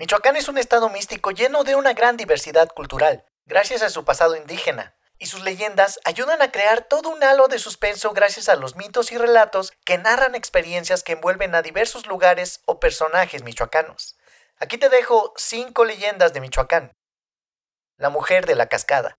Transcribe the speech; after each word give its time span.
Michoacán 0.00 0.34
es 0.36 0.48
un 0.48 0.56
estado 0.56 0.88
místico 0.88 1.30
lleno 1.30 1.62
de 1.62 1.76
una 1.76 1.92
gran 1.92 2.16
diversidad 2.16 2.70
cultural, 2.70 3.26
gracias 3.44 3.82
a 3.82 3.90
su 3.90 4.02
pasado 4.06 4.34
indígena, 4.34 4.96
y 5.18 5.26
sus 5.26 5.42
leyendas 5.42 6.00
ayudan 6.06 6.40
a 6.40 6.50
crear 6.50 6.86
todo 6.88 7.10
un 7.10 7.22
halo 7.22 7.48
de 7.48 7.58
suspenso 7.58 8.14
gracias 8.14 8.48
a 8.48 8.56
los 8.56 8.76
mitos 8.76 9.12
y 9.12 9.18
relatos 9.18 9.74
que 9.84 9.98
narran 9.98 10.34
experiencias 10.34 11.02
que 11.02 11.12
envuelven 11.12 11.54
a 11.54 11.60
diversos 11.60 12.06
lugares 12.06 12.62
o 12.64 12.80
personajes 12.80 13.42
michoacanos. 13.42 14.16
Aquí 14.56 14.78
te 14.78 14.88
dejo 14.88 15.34
cinco 15.36 15.84
leyendas 15.84 16.32
de 16.32 16.40
Michoacán. 16.40 16.96
La 17.98 18.08
mujer 18.08 18.46
de 18.46 18.54
la 18.54 18.70
cascada. 18.70 19.18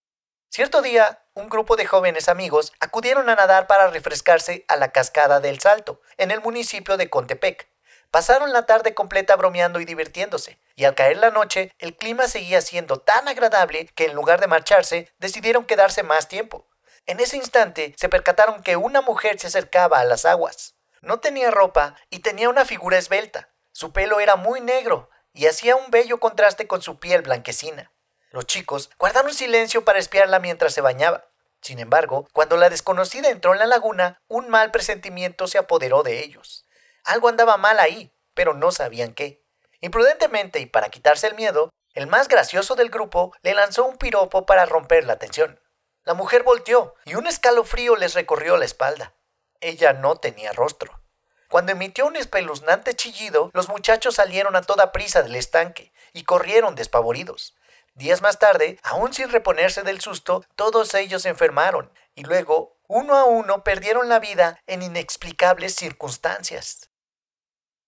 Cierto 0.49 0.81
día, 0.81 1.27
un 1.35 1.47
grupo 1.47 1.75
de 1.75 1.85
jóvenes 1.85 2.27
amigos 2.27 2.73
acudieron 2.79 3.29
a 3.29 3.35
nadar 3.35 3.67
para 3.67 3.87
refrescarse 3.91 4.65
a 4.67 4.77
la 4.77 4.91
cascada 4.91 5.39
del 5.41 5.59
Salto, 5.59 6.01
en 6.17 6.31
el 6.31 6.41
municipio 6.41 6.97
de 6.97 7.07
Contepec. 7.07 7.70
Pasaron 8.11 8.51
la 8.51 8.65
tarde 8.65 8.93
completa 8.93 9.37
bromeando 9.37 9.79
y 9.79 9.85
divirtiéndose, 9.85 10.59
y 10.75 10.83
al 10.83 10.95
caer 10.95 11.15
la 11.15 11.31
noche 11.31 11.73
el 11.79 11.95
clima 11.95 12.27
seguía 12.27 12.59
siendo 12.59 12.97
tan 12.97 13.29
agradable 13.29 13.87
que 13.95 14.05
en 14.05 14.13
lugar 14.13 14.41
de 14.41 14.47
marcharse 14.47 15.09
decidieron 15.17 15.63
quedarse 15.63 16.03
más 16.03 16.27
tiempo. 16.27 16.67
En 17.05 17.21
ese 17.21 17.37
instante 17.37 17.95
se 17.97 18.09
percataron 18.09 18.63
que 18.63 18.75
una 18.75 18.99
mujer 18.99 19.39
se 19.39 19.47
acercaba 19.47 19.99
a 19.99 20.05
las 20.05 20.25
aguas. 20.25 20.75
No 21.01 21.21
tenía 21.21 21.51
ropa 21.51 21.95
y 22.09 22.19
tenía 22.19 22.49
una 22.49 22.65
figura 22.65 22.97
esbelta. 22.97 23.49
Su 23.71 23.93
pelo 23.93 24.19
era 24.19 24.35
muy 24.35 24.59
negro 24.59 25.09
y 25.33 25.47
hacía 25.47 25.77
un 25.77 25.89
bello 25.89 26.19
contraste 26.19 26.67
con 26.67 26.81
su 26.81 26.99
piel 26.99 27.21
blanquecina. 27.21 27.93
Los 28.31 28.45
chicos 28.45 28.89
guardaron 28.99 29.33
silencio 29.33 29.85
para 29.85 29.99
espiarla 29.99 30.39
mientras 30.39 30.73
se 30.73 30.81
bañaba. 30.81 31.29
Sin 31.61 31.79
embargo, 31.79 32.27
cuando 32.33 32.57
la 32.57 32.69
desconocida 32.69 33.29
entró 33.29 33.53
en 33.53 33.59
la 33.59 33.67
laguna, 33.67 34.21
un 34.27 34.49
mal 34.49 34.71
presentimiento 34.71 35.47
se 35.47 35.57
apoderó 35.57 36.03
de 36.03 36.19
ellos. 36.19 36.65
Algo 37.03 37.29
andaba 37.29 37.57
mal 37.57 37.79
ahí, 37.79 38.13
pero 38.33 38.53
no 38.53 38.71
sabían 38.71 39.13
qué. 39.13 39.43
Imprudentemente 39.81 40.59
y 40.59 40.65
para 40.65 40.89
quitarse 40.89 41.27
el 41.27 41.35
miedo, 41.35 41.71
el 41.93 42.07
más 42.07 42.27
gracioso 42.27 42.75
del 42.75 42.89
grupo 42.89 43.33
le 43.41 43.53
lanzó 43.53 43.85
un 43.85 43.97
piropo 43.97 44.45
para 44.45 44.65
romper 44.65 45.05
la 45.05 45.17
tensión. 45.17 45.59
La 46.03 46.13
mujer 46.13 46.43
volteó 46.43 46.95
y 47.05 47.15
un 47.15 47.27
escalofrío 47.27 47.95
les 47.95 48.13
recorrió 48.13 48.57
la 48.57 48.65
espalda. 48.65 49.13
Ella 49.59 49.93
no 49.93 50.15
tenía 50.15 50.53
rostro. 50.53 51.01
Cuando 51.49 51.73
emitió 51.73 52.05
un 52.05 52.15
espeluznante 52.15 52.95
chillido, 52.95 53.51
los 53.53 53.67
muchachos 53.67 54.15
salieron 54.15 54.55
a 54.55 54.61
toda 54.61 54.93
prisa 54.93 55.21
del 55.21 55.35
estanque 55.35 55.91
y 56.13 56.23
corrieron 56.23 56.75
despavoridos. 56.75 57.55
Días 57.93 58.21
más 58.21 58.39
tarde, 58.39 58.79
aún 58.83 59.13
sin 59.13 59.29
reponerse 59.29 59.83
del 59.83 59.99
susto, 59.99 60.45
todos 60.55 60.93
ellos 60.93 61.23
se 61.23 61.29
enfermaron 61.29 61.91
y 62.15 62.23
luego, 62.23 62.77
uno 62.87 63.17
a 63.17 63.25
uno, 63.25 63.65
perdieron 63.65 64.07
la 64.07 64.19
vida 64.19 64.59
en 64.65 64.81
inexplicables 64.81 65.75
circunstancias. 65.75 66.90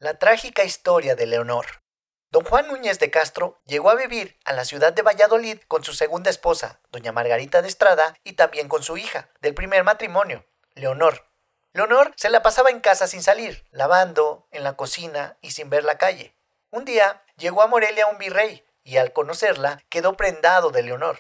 La 0.04 0.20
trágica 0.20 0.66
historia 0.66 1.16
de 1.16 1.26
Leonor. 1.26 1.82
Don 2.30 2.44
Juan 2.44 2.68
Núñez 2.68 3.00
de 3.00 3.10
Castro 3.10 3.62
llegó 3.66 3.90
a 3.90 3.96
vivir 3.96 4.38
a 4.44 4.52
la 4.52 4.66
ciudad 4.66 4.92
de 4.92 5.02
Valladolid 5.02 5.62
con 5.70 5.86
su 5.86 5.94
segunda 5.94 6.30
esposa, 6.30 6.82
doña 6.92 7.14
Margarita 7.14 7.62
de 7.62 7.70
Estrada, 7.70 8.14
y 8.26 8.34
también 8.34 8.68
con 8.68 8.84
su 8.84 8.98
hija, 8.98 9.30
del 9.40 9.54
primer 9.54 9.86
matrimonio, 9.86 10.46
Leonor. 10.74 11.26
Leonor 11.72 12.12
se 12.18 12.30
la 12.30 12.44
pasaba 12.44 12.70
en 12.70 12.82
casa 12.82 13.08
sin 13.08 13.24
salir, 13.24 13.64
lavando, 13.72 14.46
en 14.52 14.66
la 14.66 14.76
cocina 14.76 15.38
y 15.40 15.52
sin 15.52 15.70
ver 15.70 15.86
la 15.86 15.98
calle. 15.98 16.36
Un 16.70 16.84
día 16.84 17.24
llegó 17.38 17.62
a 17.62 17.68
Morelia 17.68 18.08
un 18.08 18.18
virrey, 18.18 18.66
y 18.84 18.98
al 18.98 19.14
conocerla 19.14 19.82
quedó 19.88 20.18
prendado 20.18 20.72
de 20.72 20.84
Leonor. 20.84 21.18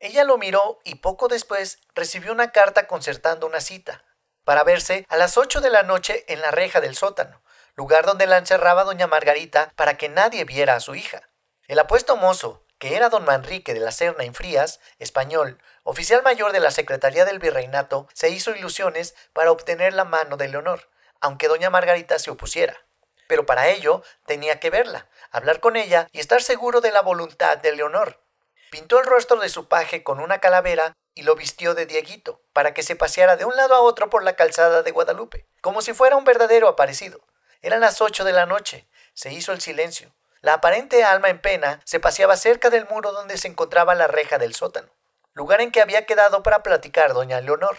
Ella 0.00 0.24
lo 0.24 0.36
miró 0.36 0.80
y 0.84 0.96
poco 0.96 1.28
después 1.28 1.78
recibió 1.94 2.32
una 2.32 2.52
carta 2.52 2.86
concertando 2.88 3.46
una 3.46 3.62
cita, 3.62 4.04
para 4.44 4.64
verse 4.64 5.06
a 5.08 5.16
las 5.16 5.38
ocho 5.38 5.62
de 5.62 5.70
la 5.70 5.82
noche 5.82 6.26
en 6.28 6.42
la 6.42 6.50
reja 6.50 6.82
del 6.82 6.94
sótano, 6.94 7.40
lugar 7.78 8.04
donde 8.04 8.26
la 8.26 8.38
encerraba 8.38 8.82
doña 8.82 9.06
Margarita 9.06 9.70
para 9.76 9.96
que 9.96 10.08
nadie 10.08 10.44
viera 10.44 10.74
a 10.74 10.80
su 10.80 10.96
hija. 10.96 11.28
El 11.68 11.78
apuesto 11.78 12.16
mozo, 12.16 12.64
que 12.78 12.96
era 12.96 13.08
don 13.08 13.24
Manrique 13.24 13.72
de 13.72 13.78
la 13.78 13.92
Serna 13.92 14.24
en 14.24 14.34
Frías, 14.34 14.80
español, 14.98 15.62
oficial 15.84 16.24
mayor 16.24 16.50
de 16.50 16.58
la 16.58 16.72
Secretaría 16.72 17.24
del 17.24 17.38
Virreinato, 17.38 18.08
se 18.12 18.30
hizo 18.30 18.50
ilusiones 18.50 19.14
para 19.32 19.52
obtener 19.52 19.92
la 19.92 20.04
mano 20.04 20.36
de 20.36 20.48
Leonor, 20.48 20.88
aunque 21.20 21.46
doña 21.46 21.70
Margarita 21.70 22.18
se 22.18 22.32
opusiera. 22.32 22.76
Pero 23.28 23.46
para 23.46 23.68
ello 23.68 24.02
tenía 24.26 24.58
que 24.58 24.70
verla, 24.70 25.06
hablar 25.30 25.60
con 25.60 25.76
ella 25.76 26.08
y 26.10 26.18
estar 26.18 26.42
seguro 26.42 26.80
de 26.80 26.90
la 26.90 27.02
voluntad 27.02 27.58
de 27.58 27.76
Leonor. 27.76 28.18
Pintó 28.72 28.98
el 28.98 29.06
rostro 29.06 29.38
de 29.38 29.50
su 29.50 29.68
paje 29.68 30.02
con 30.02 30.18
una 30.18 30.40
calavera 30.40 30.94
y 31.14 31.22
lo 31.22 31.36
vistió 31.36 31.76
de 31.76 31.86
Dieguito, 31.86 32.42
para 32.52 32.74
que 32.74 32.82
se 32.82 32.96
paseara 32.96 33.36
de 33.36 33.44
un 33.44 33.54
lado 33.54 33.76
a 33.76 33.80
otro 33.82 34.10
por 34.10 34.24
la 34.24 34.34
calzada 34.34 34.82
de 34.82 34.90
Guadalupe, 34.90 35.46
como 35.60 35.80
si 35.80 35.92
fuera 35.92 36.16
un 36.16 36.24
verdadero 36.24 36.66
aparecido. 36.66 37.20
Eran 37.60 37.80
las 37.80 38.00
ocho 38.00 38.24
de 38.24 38.32
la 38.32 38.46
noche. 38.46 38.88
Se 39.14 39.32
hizo 39.32 39.52
el 39.52 39.60
silencio. 39.60 40.14
La 40.40 40.54
aparente 40.54 41.02
alma 41.02 41.28
en 41.28 41.40
pena 41.40 41.80
se 41.84 41.98
paseaba 41.98 42.36
cerca 42.36 42.70
del 42.70 42.86
muro 42.88 43.10
donde 43.12 43.36
se 43.36 43.48
encontraba 43.48 43.96
la 43.96 44.06
reja 44.06 44.38
del 44.38 44.54
sótano, 44.54 44.88
lugar 45.32 45.60
en 45.60 45.72
que 45.72 45.80
había 45.80 46.06
quedado 46.06 46.44
para 46.44 46.62
platicar 46.62 47.12
doña 47.12 47.40
Leonor. 47.40 47.76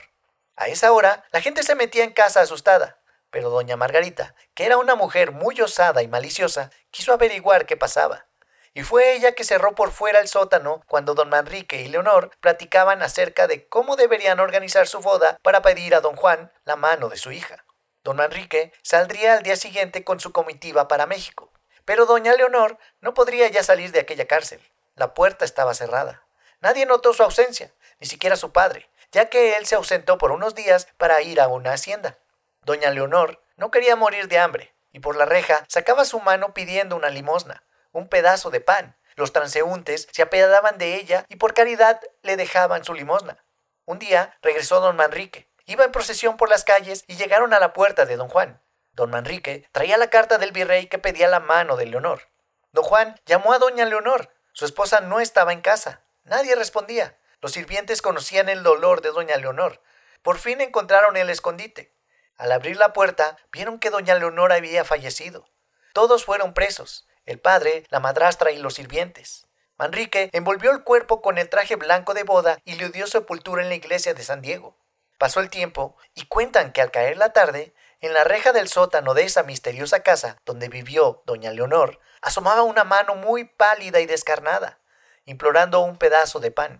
A 0.57 0.68
esa 0.68 0.91
hora, 0.91 1.23
la 1.31 1.39
gente 1.39 1.63
se 1.63 1.75
metía 1.75 2.03
en 2.03 2.12
casa 2.12 2.41
asustada, 2.41 3.00
pero 3.29 3.50
doña 3.50 3.78
Margarita, 3.78 4.35
que 4.56 4.66
era 4.66 4.75
una 4.75 4.95
mujer 4.95 5.31
muy 5.31 5.62
osada 5.62 6.03
y 6.03 6.09
maliciosa, 6.09 6.69
quiso 6.91 7.13
averiguar 7.13 7.66
qué 7.66 7.78
pasaba. 7.78 8.25
Y 8.73 8.84
fue 8.84 9.13
ella 9.13 9.31
que 9.31 9.45
cerró 9.45 9.73
por 9.73 9.91
fuera 9.91 10.19
el 10.19 10.28
sótano 10.28 10.84
cuando 10.88 11.16
don 11.16 11.29
Manrique 11.29 11.81
y 11.81 11.88
Leonor 11.88 12.31
platicaban 12.41 13.01
acerca 13.01 13.47
de 13.47 13.69
cómo 13.69 13.95
deberían 13.95 14.41
organizar 14.41 14.88
su 14.88 15.00
boda 15.00 15.39
para 15.41 15.62
pedir 15.62 15.95
a 15.95 16.01
don 16.01 16.18
Juan 16.18 16.51
la 16.66 16.75
mano 16.75 17.07
de 17.07 17.18
su 17.18 17.31
hija. 17.31 17.63
Don 18.03 18.17
Manrique 18.17 18.71
saldría 18.81 19.33
al 19.33 19.43
día 19.43 19.55
siguiente 19.55 20.03
con 20.03 20.19
su 20.19 20.31
comitiva 20.31 20.87
para 20.87 21.05
México. 21.05 21.51
Pero 21.85 22.05
doña 22.05 22.33
Leonor 22.33 22.77
no 23.01 23.13
podría 23.13 23.47
ya 23.47 23.63
salir 23.63 23.91
de 23.91 23.99
aquella 23.99 24.27
cárcel. 24.27 24.61
La 24.95 25.13
puerta 25.13 25.45
estaba 25.45 25.73
cerrada. 25.73 26.23
Nadie 26.61 26.85
notó 26.85 27.13
su 27.13 27.23
ausencia, 27.23 27.73
ni 27.99 28.07
siquiera 28.07 28.35
su 28.35 28.51
padre, 28.51 28.89
ya 29.11 29.29
que 29.29 29.57
él 29.57 29.65
se 29.65 29.75
ausentó 29.75 30.17
por 30.17 30.31
unos 30.31 30.55
días 30.55 30.88
para 30.97 31.21
ir 31.21 31.41
a 31.41 31.47
una 31.47 31.73
hacienda. 31.73 32.17
Doña 32.61 32.91
Leonor 32.91 33.41
no 33.55 33.71
quería 33.71 33.95
morir 33.95 34.27
de 34.27 34.39
hambre, 34.39 34.73
y 34.91 34.99
por 34.99 35.15
la 35.15 35.25
reja 35.25 35.65
sacaba 35.67 36.05
su 36.05 36.19
mano 36.19 36.53
pidiendo 36.53 36.95
una 36.95 37.09
limosna, 37.09 37.63
un 37.91 38.07
pedazo 38.07 38.49
de 38.49 38.61
pan. 38.61 38.95
Los 39.15 39.33
transeúntes 39.33 40.07
se 40.11 40.21
apiadaban 40.21 40.77
de 40.77 40.95
ella 40.95 41.25
y 41.27 41.35
por 41.35 41.53
caridad 41.53 41.99
le 42.21 42.38
dejaban 42.38 42.85
su 42.85 42.93
limosna. 42.93 43.43
Un 43.85 43.99
día 43.99 44.38
regresó 44.41 44.79
don 44.79 44.95
Manrique, 44.95 45.48
Iba 45.69 45.85
en 45.85 45.91
procesión 45.91 46.35
por 46.35 46.50
las 46.50 46.63
calles 46.63 47.03
y 47.06 47.16
llegaron 47.16 47.53
a 47.53 47.59
la 47.59 47.74
puerta 47.74 48.07
de 48.07 48.16
don 48.16 48.28
Juan. 48.28 48.59
Don 48.94 49.12
Manrique 49.12 49.69
traía 49.72 49.97
la 49.97 50.09
carta 50.09 50.40
del 50.40 50.52
virrey 50.52 50.88
que 50.88 50.97
pedía 50.97 51.28
la 51.28 51.40
mano 51.40 51.78
de 51.78 51.85
Leonor. 51.85 52.24
Don 52.72 52.84
Juan 52.84 53.22
llamó 53.28 53.53
a 53.53 53.59
doña 53.59 53.85
Leonor. 53.85 54.34
Su 54.53 54.66
esposa 54.66 55.00
no 55.00 55.19
estaba 55.19 55.53
en 55.53 55.62
casa. 55.62 56.02
Nadie 56.24 56.56
respondía. 56.56 57.19
Los 57.40 57.52
sirvientes 57.52 58.02
conocían 58.02 58.50
el 58.50 58.63
dolor 58.63 59.02
de 59.02 59.12
doña 59.12 59.38
Leonor. 59.38 59.80
Por 60.24 60.40
fin 60.40 60.59
encontraron 60.59 61.18
el 61.18 61.30
escondite. 61.30 61.94
Al 62.36 62.51
abrir 62.51 62.78
la 62.78 62.91
puerta, 62.91 63.38
vieron 63.51 63.78
que 63.78 63.91
doña 63.91 64.16
Leonor 64.16 64.51
había 64.51 64.84
fallecido. 64.86 65.46
Todos 65.94 66.25
fueron 66.25 66.56
presos, 66.56 67.07
el 67.28 67.40
padre, 67.40 67.84
la 67.90 68.00
madrastra 68.00 68.50
y 68.50 68.57
los 68.57 68.74
sirvientes. 68.74 69.46
Manrique 69.78 70.31
envolvió 70.34 70.72
el 70.72 70.84
cuerpo 70.84 71.22
con 71.22 71.38
el 71.38 71.47
traje 71.47 71.75
blanco 71.75 72.16
de 72.16 72.24
boda 72.24 72.57
y 72.66 72.74
le 72.74 72.90
dio 72.90 73.06
sepultura 73.06 73.62
en 73.62 73.69
la 73.69 73.75
iglesia 73.75 74.16
de 74.16 74.24
San 74.24 74.41
Diego. 74.41 74.75
Pasó 75.19 75.41
el 75.41 75.50
tiempo 75.50 75.97
y 76.16 76.28
cuentan 76.28 76.72
que 76.72 76.81
al 76.81 76.91
caer 76.91 77.18
la 77.18 77.34
tarde, 77.34 77.74
en 78.00 78.13
la 78.13 78.24
reja 78.24 78.53
del 78.53 78.69
sótano 78.69 79.13
de 79.13 79.24
esa 79.24 79.44
misteriosa 79.44 80.02
casa 80.02 80.38
donde 80.46 80.69
vivió 80.69 81.24
doña 81.25 81.52
Leonor, 81.52 82.00
asomaba 82.22 82.63
una 82.63 82.85
mano 82.85 83.16
muy 83.16 83.44
pálida 83.44 84.00
y 84.00 84.06
descarnada, 84.06 84.80
implorando 85.25 85.81
un 85.81 85.97
pedazo 85.97 86.40
de 86.40 86.52
pan. 86.52 86.80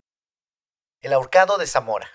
El 1.02 1.12
ahorcado 1.12 1.58
de 1.58 1.68
Zamora. 1.68 2.14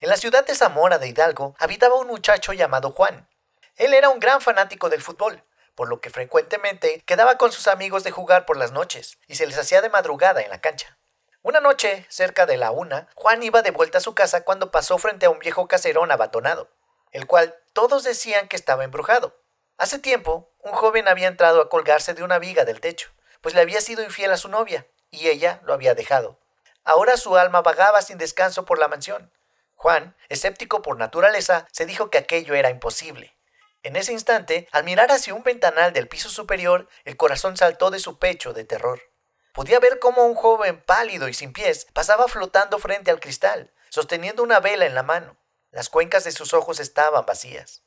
En 0.00 0.08
la 0.08 0.16
ciudad 0.16 0.44
de 0.44 0.56
Zamora 0.56 0.98
de 0.98 1.06
Hidalgo 1.06 1.54
habitaba 1.60 1.94
un 1.94 2.08
muchacho 2.08 2.52
llamado 2.52 2.90
Juan. 2.90 3.28
Él 3.76 3.94
era 3.94 4.08
un 4.08 4.18
gran 4.18 4.40
fanático 4.40 4.88
del 4.88 5.02
fútbol, 5.02 5.44
por 5.76 5.88
lo 5.88 6.00
que 6.00 6.10
frecuentemente 6.10 7.00
quedaba 7.06 7.38
con 7.38 7.52
sus 7.52 7.68
amigos 7.68 8.02
de 8.02 8.10
jugar 8.10 8.44
por 8.44 8.56
las 8.56 8.72
noches 8.72 9.18
y 9.28 9.36
se 9.36 9.46
les 9.46 9.56
hacía 9.56 9.82
de 9.82 9.88
madrugada 9.88 10.42
en 10.42 10.50
la 10.50 10.60
cancha. 10.60 10.98
Una 11.42 11.60
noche, 11.60 12.04
cerca 12.10 12.44
de 12.44 12.58
la 12.58 12.70
una, 12.70 13.08
Juan 13.14 13.42
iba 13.42 13.62
de 13.62 13.70
vuelta 13.70 13.96
a 13.96 14.02
su 14.02 14.14
casa 14.14 14.44
cuando 14.44 14.70
pasó 14.70 14.98
frente 14.98 15.24
a 15.24 15.30
un 15.30 15.38
viejo 15.38 15.68
caserón 15.68 16.10
abatonado, 16.10 16.68
el 17.12 17.26
cual 17.26 17.56
todos 17.72 18.04
decían 18.04 18.46
que 18.46 18.56
estaba 18.56 18.84
embrujado. 18.84 19.40
Hace 19.78 19.98
tiempo, 19.98 20.52
un 20.58 20.72
joven 20.72 21.08
había 21.08 21.28
entrado 21.28 21.62
a 21.62 21.70
colgarse 21.70 22.12
de 22.12 22.22
una 22.22 22.38
viga 22.38 22.66
del 22.66 22.82
techo, 22.82 23.08
pues 23.40 23.54
le 23.54 23.62
había 23.62 23.80
sido 23.80 24.02
infiel 24.02 24.30
a 24.32 24.36
su 24.36 24.48
novia, 24.48 24.86
y 25.10 25.28
ella 25.28 25.62
lo 25.64 25.72
había 25.72 25.94
dejado. 25.94 26.38
Ahora 26.84 27.16
su 27.16 27.34
alma 27.38 27.62
vagaba 27.62 28.02
sin 28.02 28.18
descanso 28.18 28.66
por 28.66 28.78
la 28.78 28.88
mansión. 28.88 29.32
Juan, 29.76 30.14
escéptico 30.28 30.82
por 30.82 30.98
naturaleza, 30.98 31.66
se 31.72 31.86
dijo 31.86 32.10
que 32.10 32.18
aquello 32.18 32.54
era 32.54 32.68
imposible. 32.68 33.34
En 33.82 33.96
ese 33.96 34.12
instante, 34.12 34.68
al 34.72 34.84
mirar 34.84 35.10
hacia 35.10 35.32
un 35.32 35.42
ventanal 35.42 35.94
del 35.94 36.06
piso 36.06 36.28
superior, 36.28 36.86
el 37.04 37.16
corazón 37.16 37.56
saltó 37.56 37.90
de 37.90 37.98
su 37.98 38.18
pecho 38.18 38.52
de 38.52 38.64
terror. 38.64 39.09
Podía 39.52 39.80
ver 39.80 39.98
cómo 39.98 40.24
un 40.24 40.34
joven 40.34 40.80
pálido 40.80 41.28
y 41.28 41.34
sin 41.34 41.52
pies 41.52 41.86
pasaba 41.92 42.28
flotando 42.28 42.78
frente 42.78 43.10
al 43.10 43.20
cristal, 43.20 43.72
sosteniendo 43.88 44.42
una 44.42 44.60
vela 44.60 44.86
en 44.86 44.94
la 44.94 45.02
mano. 45.02 45.36
Las 45.70 45.88
cuencas 45.88 46.24
de 46.24 46.32
sus 46.32 46.54
ojos 46.54 46.80
estaban 46.80 47.26
vacías. 47.26 47.82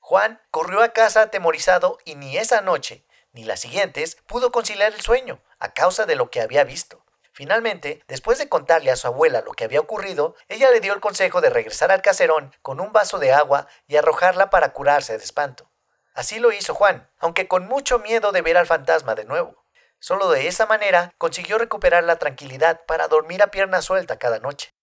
Juan 0.00 0.40
corrió 0.50 0.82
a 0.82 0.90
casa 0.90 1.22
atemorizado 1.22 1.98
y 2.04 2.14
ni 2.14 2.36
esa 2.36 2.60
noche 2.60 3.06
ni 3.32 3.44
las 3.44 3.60
siguientes 3.60 4.16
pudo 4.26 4.52
conciliar 4.52 4.92
el 4.92 5.00
sueño 5.00 5.40
a 5.58 5.72
causa 5.74 6.06
de 6.06 6.14
lo 6.14 6.30
que 6.30 6.40
había 6.40 6.64
visto. 6.64 7.04
Finalmente, 7.32 8.04
después 8.06 8.38
de 8.38 8.48
contarle 8.48 8.92
a 8.92 8.96
su 8.96 9.08
abuela 9.08 9.40
lo 9.40 9.52
que 9.52 9.64
había 9.64 9.80
ocurrido, 9.80 10.36
ella 10.48 10.70
le 10.70 10.80
dio 10.80 10.92
el 10.92 11.00
consejo 11.00 11.40
de 11.40 11.50
regresar 11.50 11.90
al 11.90 12.00
caserón 12.00 12.54
con 12.62 12.80
un 12.80 12.92
vaso 12.92 13.18
de 13.18 13.32
agua 13.32 13.66
y 13.88 13.96
arrojarla 13.96 14.50
para 14.50 14.72
curarse 14.72 15.18
de 15.18 15.24
espanto. 15.24 15.68
Así 16.14 16.38
lo 16.38 16.52
hizo 16.52 16.74
Juan, 16.74 17.10
aunque 17.18 17.48
con 17.48 17.66
mucho 17.66 17.98
miedo 17.98 18.30
de 18.30 18.42
ver 18.42 18.56
al 18.56 18.68
fantasma 18.68 19.16
de 19.16 19.24
nuevo. 19.24 19.63
Solo 19.98 20.30
de 20.30 20.48
esa 20.48 20.66
manera 20.66 21.14
consiguió 21.18 21.58
recuperar 21.58 22.04
la 22.04 22.18
tranquilidad 22.18 22.84
para 22.86 23.08
dormir 23.08 23.42
a 23.42 23.48
pierna 23.48 23.82
suelta 23.82 24.18
cada 24.18 24.38
noche. 24.38 24.74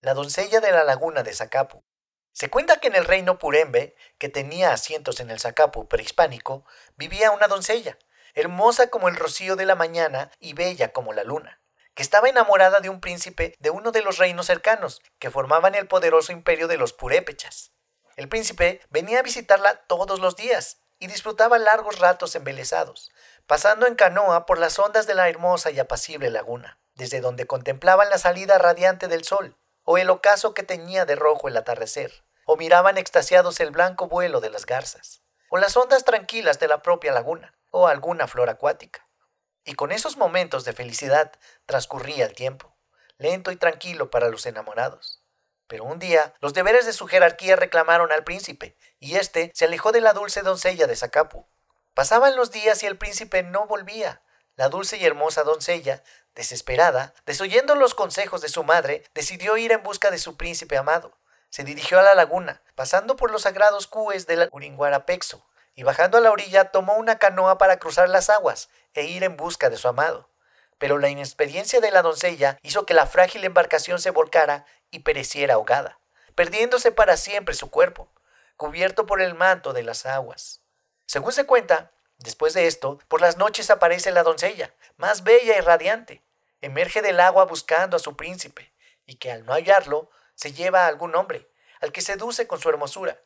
La 0.00 0.14
doncella 0.14 0.60
de 0.60 0.72
la 0.72 0.84
laguna 0.84 1.22
de 1.22 1.34
Zacapu. 1.34 1.84
Se 2.32 2.48
cuenta 2.48 2.78
que 2.78 2.88
en 2.88 2.96
el 2.96 3.04
reino 3.04 3.38
Purembe, 3.38 3.94
que 4.18 4.30
tenía 4.30 4.72
asientos 4.72 5.20
en 5.20 5.30
el 5.30 5.38
Zacapu 5.38 5.86
prehispánico, 5.86 6.64
vivía 6.96 7.30
una 7.30 7.46
doncella, 7.46 7.98
hermosa 8.34 8.88
como 8.88 9.08
el 9.08 9.16
rocío 9.16 9.54
de 9.54 9.66
la 9.66 9.74
mañana 9.74 10.30
y 10.40 10.54
bella 10.54 10.92
como 10.92 11.12
la 11.12 11.24
luna, 11.24 11.60
que 11.94 12.02
estaba 12.02 12.28
enamorada 12.28 12.80
de 12.80 12.88
un 12.88 13.00
príncipe 13.00 13.54
de 13.58 13.70
uno 13.70 13.92
de 13.92 14.02
los 14.02 14.16
reinos 14.16 14.46
cercanos, 14.46 15.02
que 15.18 15.30
formaban 15.30 15.74
el 15.74 15.88
poderoso 15.88 16.32
imperio 16.32 16.68
de 16.68 16.78
los 16.78 16.94
purépechas. 16.94 17.72
El 18.16 18.28
príncipe 18.28 18.80
venía 18.88 19.18
a 19.18 19.22
visitarla 19.22 19.84
todos 19.86 20.18
los 20.18 20.34
días 20.34 20.78
y 20.98 21.08
disfrutaba 21.08 21.58
largos 21.58 21.98
ratos 21.98 22.34
embelesados, 22.34 23.11
pasando 23.52 23.86
en 23.86 23.96
canoa 23.96 24.46
por 24.46 24.56
las 24.56 24.78
ondas 24.78 25.06
de 25.06 25.14
la 25.14 25.28
hermosa 25.28 25.70
y 25.70 25.78
apacible 25.78 26.30
laguna, 26.30 26.80
desde 26.94 27.20
donde 27.20 27.46
contemplaban 27.46 28.08
la 28.08 28.16
salida 28.16 28.56
radiante 28.56 29.08
del 29.08 29.24
sol, 29.24 29.58
o 29.82 29.98
el 29.98 30.08
ocaso 30.08 30.54
que 30.54 30.62
teñía 30.62 31.04
de 31.04 31.16
rojo 31.16 31.48
el 31.48 31.56
atardecer, 31.58 32.24
o 32.46 32.56
miraban 32.56 32.96
extasiados 32.96 33.60
el 33.60 33.70
blanco 33.70 34.08
vuelo 34.08 34.40
de 34.40 34.48
las 34.48 34.64
garzas, 34.64 35.20
o 35.50 35.58
las 35.58 35.76
ondas 35.76 36.06
tranquilas 36.06 36.60
de 36.60 36.68
la 36.68 36.80
propia 36.80 37.12
laguna, 37.12 37.54
o 37.68 37.88
alguna 37.88 38.26
flor 38.26 38.48
acuática. 38.48 39.06
Y 39.66 39.74
con 39.74 39.92
esos 39.92 40.16
momentos 40.16 40.64
de 40.64 40.72
felicidad 40.72 41.32
transcurría 41.66 42.24
el 42.24 42.32
tiempo, 42.32 42.74
lento 43.18 43.52
y 43.52 43.56
tranquilo 43.56 44.10
para 44.10 44.30
los 44.30 44.46
enamorados. 44.46 45.22
Pero 45.66 45.84
un 45.84 45.98
día 45.98 46.32
los 46.40 46.54
deberes 46.54 46.86
de 46.86 46.94
su 46.94 47.06
jerarquía 47.06 47.56
reclamaron 47.56 48.12
al 48.12 48.24
príncipe, 48.24 48.78
y 48.98 49.16
éste 49.16 49.52
se 49.54 49.66
alejó 49.66 49.92
de 49.92 50.00
la 50.00 50.14
dulce 50.14 50.40
doncella 50.40 50.86
de 50.86 50.96
Zacapu. 50.96 51.46
Pasaban 51.94 52.36
los 52.36 52.50
días 52.50 52.82
y 52.82 52.86
el 52.86 52.96
príncipe 52.96 53.42
no 53.42 53.66
volvía. 53.66 54.22
La 54.56 54.68
dulce 54.68 54.96
y 54.96 55.04
hermosa 55.04 55.42
doncella, 55.42 56.02
desesperada, 56.34 57.12
desoyendo 57.26 57.74
los 57.74 57.94
consejos 57.94 58.40
de 58.40 58.48
su 58.48 58.64
madre, 58.64 59.04
decidió 59.14 59.56
ir 59.58 59.72
en 59.72 59.82
busca 59.82 60.10
de 60.10 60.18
su 60.18 60.36
príncipe 60.36 60.78
amado. 60.78 61.12
Se 61.50 61.64
dirigió 61.64 61.98
a 61.98 62.02
la 62.02 62.14
laguna, 62.14 62.62
pasando 62.74 63.16
por 63.16 63.30
los 63.30 63.42
sagrados 63.42 63.86
cues 63.86 64.26
del 64.26 64.48
Uringuarapexo, 64.52 65.44
y 65.74 65.82
bajando 65.82 66.16
a 66.16 66.22
la 66.22 66.30
orilla 66.30 66.70
tomó 66.70 66.94
una 66.94 67.18
canoa 67.18 67.58
para 67.58 67.78
cruzar 67.78 68.08
las 68.08 68.30
aguas 68.30 68.70
e 68.94 69.04
ir 69.04 69.22
en 69.22 69.36
busca 69.36 69.68
de 69.68 69.76
su 69.76 69.88
amado. 69.88 70.30
Pero 70.78 70.98
la 70.98 71.10
inexperiencia 71.10 71.80
de 71.80 71.90
la 71.90 72.00
doncella 72.00 72.58
hizo 72.62 72.86
que 72.86 72.94
la 72.94 73.06
frágil 73.06 73.44
embarcación 73.44 74.00
se 74.00 74.10
volcara 74.10 74.64
y 74.90 75.00
pereciera 75.00 75.54
ahogada, 75.54 75.98
perdiéndose 76.34 76.90
para 76.90 77.18
siempre 77.18 77.54
su 77.54 77.70
cuerpo, 77.70 78.08
cubierto 78.56 79.04
por 79.04 79.20
el 79.20 79.34
manto 79.34 79.74
de 79.74 79.82
las 79.82 80.06
aguas. 80.06 80.61
Según 81.12 81.32
se 81.32 81.44
cuenta, 81.44 81.92
después 82.16 82.54
de 82.54 82.66
esto, 82.66 82.98
por 83.06 83.20
las 83.20 83.36
noches 83.36 83.68
aparece 83.68 84.12
la 84.12 84.22
doncella, 84.22 84.72
más 84.96 85.24
bella 85.24 85.58
y 85.58 85.60
radiante, 85.60 86.22
emerge 86.62 87.02
del 87.02 87.20
agua 87.20 87.44
buscando 87.44 87.98
a 87.98 88.00
su 88.00 88.16
príncipe, 88.16 88.72
y 89.04 89.16
que 89.16 89.30
al 89.30 89.44
no 89.44 89.52
hallarlo, 89.52 90.08
se 90.36 90.54
lleva 90.54 90.86
a 90.86 90.86
algún 90.86 91.14
hombre, 91.14 91.50
al 91.82 91.92
que 91.92 92.00
seduce 92.00 92.46
con 92.46 92.62
su 92.62 92.70
hermosura. 92.70 93.20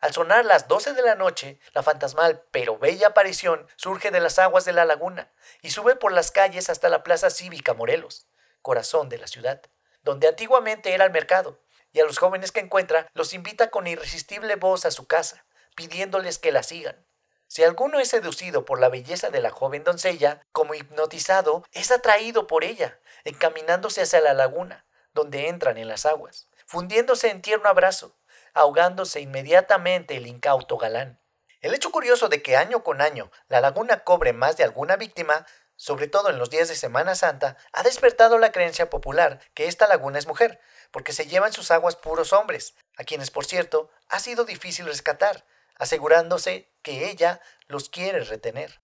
Al 0.00 0.14
sonar 0.14 0.46
las 0.46 0.66
doce 0.66 0.94
de 0.94 1.02
la 1.02 1.14
noche, 1.14 1.60
la 1.74 1.82
fantasmal 1.82 2.42
pero 2.52 2.78
bella 2.78 3.08
aparición 3.08 3.66
surge 3.76 4.10
de 4.10 4.20
las 4.20 4.38
aguas 4.38 4.64
de 4.64 4.72
la 4.72 4.86
laguna 4.86 5.30
y 5.60 5.72
sube 5.72 5.94
por 5.94 6.12
las 6.12 6.30
calles 6.30 6.70
hasta 6.70 6.88
la 6.88 7.02
Plaza 7.02 7.28
Cívica 7.28 7.74
Morelos, 7.74 8.28
corazón 8.62 9.10
de 9.10 9.18
la 9.18 9.26
ciudad 9.26 9.60
donde 10.06 10.26
antiguamente 10.26 10.94
era 10.94 11.04
el 11.04 11.10
mercado, 11.10 11.60
y 11.92 12.00
a 12.00 12.04
los 12.04 12.16
jóvenes 12.16 12.50
que 12.50 12.60
encuentra 12.60 13.10
los 13.12 13.34
invita 13.34 13.68
con 13.68 13.86
irresistible 13.86 14.54
voz 14.54 14.86
a 14.86 14.90
su 14.90 15.06
casa, 15.06 15.44
pidiéndoles 15.74 16.38
que 16.38 16.52
la 16.52 16.62
sigan. 16.62 17.04
Si 17.48 17.62
alguno 17.62 18.00
es 18.00 18.08
seducido 18.08 18.64
por 18.64 18.80
la 18.80 18.88
belleza 18.88 19.30
de 19.30 19.40
la 19.40 19.50
joven 19.50 19.84
doncella, 19.84 20.42
como 20.52 20.74
hipnotizado, 20.74 21.64
es 21.72 21.90
atraído 21.90 22.46
por 22.46 22.64
ella, 22.64 22.98
encaminándose 23.24 24.02
hacia 24.02 24.20
la 24.20 24.34
laguna, 24.34 24.86
donde 25.12 25.48
entran 25.48 25.78
en 25.78 25.88
las 25.88 26.06
aguas, 26.06 26.48
fundiéndose 26.66 27.30
en 27.30 27.42
tierno 27.42 27.68
abrazo, 27.68 28.16
ahogándose 28.52 29.20
inmediatamente 29.20 30.16
el 30.16 30.26
incauto 30.26 30.76
galán. 30.76 31.20
El 31.60 31.74
hecho 31.74 31.90
curioso 31.90 32.28
de 32.28 32.42
que 32.42 32.56
año 32.56 32.84
con 32.84 33.00
año 33.00 33.30
la 33.48 33.60
laguna 33.60 34.04
cobre 34.04 34.32
más 34.32 34.56
de 34.56 34.64
alguna 34.64 34.96
víctima 34.96 35.46
sobre 35.76 36.08
todo 36.08 36.30
en 36.30 36.38
los 36.38 36.50
días 36.50 36.68
de 36.68 36.74
Semana 36.74 37.14
Santa, 37.14 37.56
ha 37.72 37.82
despertado 37.82 38.38
la 38.38 38.50
creencia 38.50 38.90
popular 38.90 39.40
que 39.54 39.68
esta 39.68 39.86
laguna 39.86 40.18
es 40.18 40.26
mujer, 40.26 40.58
porque 40.90 41.12
se 41.12 41.26
llevan 41.26 41.52
sus 41.52 41.70
aguas 41.70 41.96
puros 41.96 42.32
hombres, 42.32 42.74
a 42.96 43.04
quienes, 43.04 43.30
por 43.30 43.44
cierto, 43.44 43.90
ha 44.08 44.18
sido 44.18 44.44
difícil 44.44 44.86
rescatar, 44.86 45.44
asegurándose 45.78 46.70
que 46.82 47.10
ella 47.10 47.40
los 47.66 47.88
quiere 47.88 48.20
retener. 48.20 48.80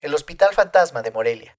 El 0.00 0.14
Hospital 0.14 0.54
Fantasma 0.54 1.02
de 1.02 1.10
Morelia. 1.10 1.58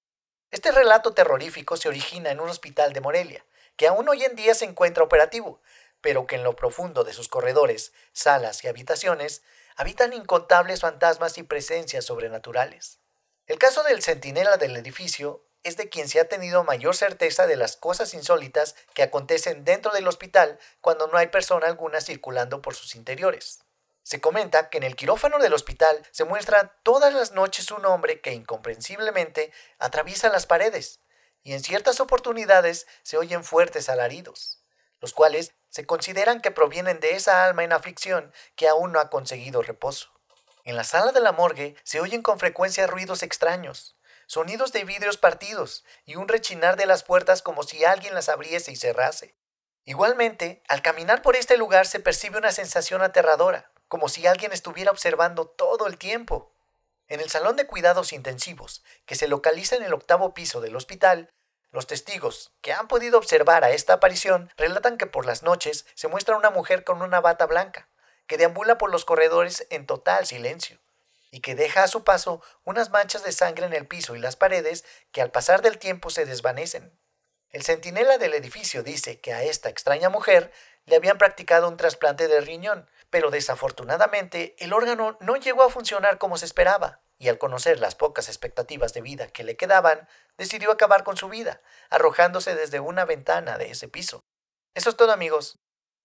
Este 0.51 0.72
relato 0.72 1.13
terrorífico 1.13 1.75
se 1.75 1.89
origina 1.89 2.31
en 2.31 2.39
un 2.39 2.50
hospital 2.50 2.94
de 2.94 3.01
Morelia, 3.01 3.45
que 3.75 3.88
aún 3.88 4.07
hoy 4.07 4.24
en 4.24 4.36
día 4.36 4.56
se 4.56 4.66
encuentra 4.66 5.04
operativo, 5.04 5.62
pero 6.01 6.28
que 6.28 6.36
en 6.36 6.44
lo 6.44 6.56
profundo 6.56 7.04
de 7.04 7.13
sus 7.13 7.28
corredores, 7.28 7.92
salas 8.13 8.63
y 8.63 8.68
habitaciones 8.68 9.44
habitan 9.75 10.13
incontables 10.13 10.81
fantasmas 10.81 11.38
y 11.38 11.44
presencias 11.44 12.06
sobrenaturales. 12.06 13.00
El 13.45 13.60
caso 13.60 13.83
del 13.83 14.01
centinela 14.01 14.57
del 14.57 14.75
edificio 14.78 15.45
es 15.63 15.78
de 15.78 15.90
quien 15.90 16.07
se 16.07 16.19
ha 16.19 16.28
tenido 16.28 16.63
mayor 16.63 16.95
certeza 16.95 17.45
de 17.48 17.57
las 17.57 17.75
cosas 17.75 18.13
insólitas 18.13 18.75
que 18.94 19.04
acontecen 19.04 19.66
dentro 19.66 19.92
del 19.92 20.07
hospital 20.07 20.60
cuando 20.81 21.07
no 21.07 21.18
hay 21.18 21.28
persona 21.28 21.68
alguna 21.68 22.01
circulando 22.01 22.62
por 22.62 22.75
sus 22.75 22.95
interiores. 22.95 23.60
Se 24.07 24.21
comenta 24.21 24.69
que 24.69 24.77
en 24.77 24.86
el 24.86 24.95
quirófano 24.95 25.38
del 25.38 25.54
hospital 25.54 26.01
se 26.12 26.24
muestra 26.24 26.80
todas 26.83 27.13
las 27.13 27.33
noches 27.33 27.71
un 27.71 27.86
hombre 27.86 28.21
que 28.21 28.31
incomprensiblemente 28.31 29.51
atraviesa 29.80 30.30
las 30.30 30.45
paredes 30.45 31.01
y 31.44 31.51
en 31.51 31.62
ciertas 31.62 32.00
oportunidades 32.00 32.88
se 33.04 33.18
oyen 33.18 33.44
fuertes 33.44 33.89
alaridos, 33.89 34.63
los 35.01 35.12
cuales 35.12 35.51
se 35.68 35.86
consideran 35.86 36.39
que 36.39 36.51
provienen 36.51 37.01
de 37.01 37.18
esa 37.18 37.44
alma 37.44 37.65
en 37.65 37.74
aflicción 37.74 38.31
que 38.56 38.69
aún 38.69 38.94
no 38.94 39.01
ha 39.01 39.09
conseguido 39.09 39.62
reposo. 39.62 40.09
En 40.63 40.77
la 40.77 40.86
sala 40.86 41.12
de 41.12 41.19
la 41.19 41.33
morgue 41.33 41.75
se 41.83 42.00
oyen 42.00 42.21
con 42.21 42.39
frecuencia 42.39 42.88
ruidos 42.88 43.24
extraños, 43.24 43.98
sonidos 44.25 44.71
de 44.71 44.86
vidrios 44.86 45.18
partidos 45.18 45.83
y 46.06 46.15
un 46.15 46.30
rechinar 46.30 46.78
de 46.78 46.85
las 46.85 47.04
puertas 47.04 47.42
como 47.42 47.64
si 47.64 47.83
alguien 47.83 48.14
las 48.14 48.30
abriese 48.30 48.71
y 48.71 48.78
cerrase. 48.78 49.35
Igualmente, 49.83 50.64
al 50.69 50.81
caminar 50.81 51.21
por 51.21 51.35
este 51.35 51.57
lugar 51.57 51.87
se 51.87 51.99
percibe 51.99 52.37
una 52.37 52.54
sensación 52.54 53.02
aterradora, 53.02 53.69
como 53.88 54.10
si 54.10 54.28
alguien 54.28 54.52
estuviera 54.52 54.92
observando 54.92 55.46
todo 55.48 55.88
el 55.88 55.98
tiempo. 55.98 56.54
En 57.08 57.20
el 57.20 57.30
salón 57.30 57.56
de 57.56 57.68
cuidados 57.68 58.12
intensivos, 58.14 58.84
que 59.06 59.16
se 59.16 59.28
localiza 59.28 59.76
en 59.76 59.84
el 59.84 59.94
octavo 59.94 60.34
piso 60.34 60.62
del 60.62 60.76
hospital, 60.76 61.34
los 61.72 61.88
testigos 61.88 62.52
que 62.62 62.74
han 62.74 62.88
podido 62.88 63.18
observar 63.18 63.64
a 63.64 63.72
esta 63.72 63.94
aparición 63.94 64.52
relatan 64.58 64.98
que 64.98 65.06
por 65.06 65.26
las 65.26 65.44
noches 65.44 65.86
se 65.96 66.08
muestra 66.08 66.38
una 66.38 66.50
mujer 66.50 66.84
con 66.84 67.02
una 67.02 67.22
bata 67.22 67.46
blanca, 67.46 67.90
que 68.26 68.38
deambula 68.38 68.78
por 68.78 68.92
los 68.92 69.06
corredores 69.06 69.68
en 69.70 69.86
total 69.86 70.26
silencio 70.26 70.80
y 71.32 71.42
que 71.42 71.56
deja 71.56 71.84
a 71.84 71.88
su 71.88 72.04
paso 72.04 72.42
unas 72.64 72.90
manchas 72.90 73.24
de 73.24 73.32
sangre 73.32 73.66
en 73.66 73.74
el 73.74 73.88
piso 73.88 74.16
y 74.16 74.20
las 74.20 74.36
paredes 74.36 74.86
que 75.12 75.22
al 75.22 75.32
pasar 75.32 75.62
del 75.62 75.78
tiempo 75.78 76.10
se 76.10 76.26
desvanecen. 76.26 76.98
El 77.49 77.63
centinela 77.63 78.18
del 78.18 78.33
edificio 78.33 78.83
dice 78.83 79.19
que 79.19 79.33
a 79.33 79.44
esta 79.44 79.69
extraña 79.69 80.09
mujer 80.09 80.51
le 80.85 80.95
habían 80.95 81.18
practicado 81.18 81.68
un 81.68 81.77
trasplante 81.77 82.27
de 82.27 82.42
riñón, 82.42 82.89
pero 83.09 83.31
desafortunadamente 83.31 84.56
el 84.59 84.73
órgano 84.73 85.18
no 85.21 85.35
llegó 85.37 85.63
a 85.63 85.69
funcionar 85.69 86.18
como 86.18 86.37
se 86.37 86.45
esperaba, 86.45 87.01
y 87.18 87.30
al 87.30 87.37
conocer 87.37 87.80
las 87.80 87.95
pocas 87.95 88.27
expectativas 88.27 88.94
de 88.94 89.01
vida 89.01 89.27
que 89.27 89.44
le 89.44 89.57
quedaban, 89.57 90.07
decidió 90.37 90.71
acabar 90.71 91.04
con 91.04 91.18
su 91.18 91.30
vida, 91.30 91.61
arrojándose 91.89 92.56
desde 92.56 92.80
una 92.80 93.06
ventana 93.06 93.57
de 93.57 93.71
ese 93.71 93.87
piso. 93.87 94.21
Eso 94.75 94.89
es 94.89 94.97
todo 94.97 95.11
amigos. 95.11 95.57